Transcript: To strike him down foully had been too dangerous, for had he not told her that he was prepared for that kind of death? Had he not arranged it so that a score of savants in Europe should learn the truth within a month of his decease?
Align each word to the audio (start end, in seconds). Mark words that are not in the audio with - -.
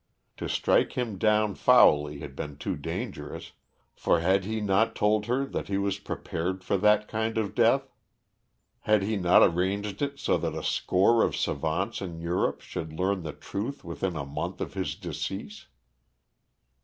To 0.37 0.49
strike 0.49 0.93
him 0.93 1.19
down 1.19 1.53
foully 1.53 2.21
had 2.21 2.35
been 2.35 2.57
too 2.57 2.75
dangerous, 2.75 3.51
for 3.93 4.19
had 4.19 4.45
he 4.45 4.59
not 4.59 4.95
told 4.95 5.27
her 5.27 5.45
that 5.45 5.67
he 5.67 5.77
was 5.77 5.99
prepared 5.99 6.63
for 6.63 6.75
that 6.77 7.07
kind 7.07 7.37
of 7.37 7.53
death? 7.53 7.87
Had 8.79 9.03
he 9.03 9.15
not 9.15 9.43
arranged 9.43 10.01
it 10.01 10.17
so 10.17 10.39
that 10.39 10.55
a 10.55 10.63
score 10.63 11.21
of 11.21 11.35
savants 11.37 12.01
in 12.01 12.19
Europe 12.19 12.61
should 12.61 12.91
learn 12.91 13.21
the 13.21 13.31
truth 13.31 13.83
within 13.83 14.15
a 14.15 14.25
month 14.25 14.59
of 14.59 14.73
his 14.73 14.95
decease? 14.95 15.67